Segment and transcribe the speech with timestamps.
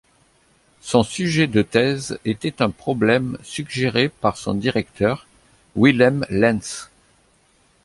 [0.81, 5.27] Son sujet de thèse était un problème suggéré par son directeur,
[5.75, 6.89] Wilhelm Lenz.